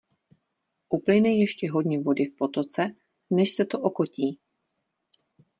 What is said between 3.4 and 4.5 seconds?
se to okotí.